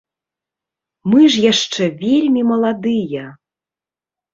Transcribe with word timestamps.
Мы 1.11 1.21
ж 1.35 1.45
яшчэ 1.51 1.83
вельмі 2.03 2.41
маладыя! 2.51 3.33